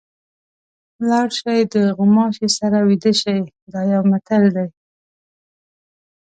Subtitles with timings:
[1.09, 3.37] لاړ شئ د غوماشي سره ویده شئ
[3.71, 4.67] دا یو متل دی.